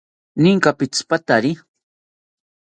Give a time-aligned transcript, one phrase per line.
[0.41, 1.51] Ninka pitzipatari?